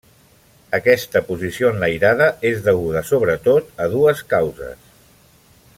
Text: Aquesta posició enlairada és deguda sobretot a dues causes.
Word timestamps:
Aquesta 0.77 1.21
posició 1.27 1.69
enlairada 1.73 2.29
és 2.51 2.65
deguda 2.69 3.05
sobretot 3.11 3.71
a 3.87 3.91
dues 3.97 4.25
causes. 4.33 4.91